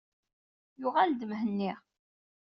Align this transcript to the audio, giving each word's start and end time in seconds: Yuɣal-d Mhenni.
Yuɣal-d 0.79 1.21
Mhenni. 1.29 1.71